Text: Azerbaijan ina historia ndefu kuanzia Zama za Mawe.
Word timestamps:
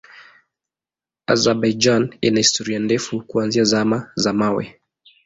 Azerbaijan 1.33 2.13
ina 2.21 2.37
historia 2.39 2.79
ndefu 2.79 3.21
kuanzia 3.21 3.63
Zama 3.63 4.11
za 4.15 4.33
Mawe. 4.33 4.81